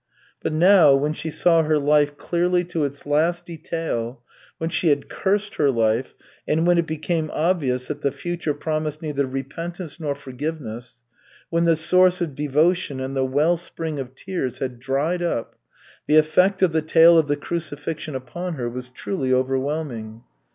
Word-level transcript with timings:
But 0.41 0.51
now 0.51 0.95
when 0.95 1.13
she 1.13 1.29
saw 1.29 1.61
her 1.61 1.77
life 1.77 2.17
clearly 2.17 2.63
to 2.63 2.85
its 2.85 3.05
last 3.05 3.45
detail, 3.45 4.23
when 4.57 4.71
she 4.71 4.87
had 4.87 5.09
cursed 5.09 5.57
her 5.57 5.69
life 5.69 6.15
and 6.47 6.65
when 6.65 6.79
it 6.79 6.87
became 6.87 7.29
obvious 7.31 7.87
that 7.87 8.01
the 8.01 8.11
future 8.11 8.55
promised 8.55 9.03
neither 9.03 9.27
repentance 9.27 9.99
nor 9.99 10.15
forgiveness, 10.15 11.03
when 11.51 11.65
the 11.65 11.75
source 11.75 12.19
of 12.19 12.33
devotion 12.33 12.99
and 12.99 13.15
the 13.15 13.23
well 13.23 13.57
spring 13.57 13.99
of 13.99 14.15
tears 14.15 14.57
had 14.57 14.79
dried 14.79 15.21
up, 15.21 15.53
the 16.07 16.17
effect 16.17 16.63
of 16.63 16.71
the 16.71 16.81
tale 16.81 17.15
of 17.19 17.27
the 17.27 17.37
Crucifixion 17.37 18.15
upon 18.15 18.55
her 18.55 18.67
was 18.67 18.89
truly 18.89 19.31
overwhelming. 19.31 20.23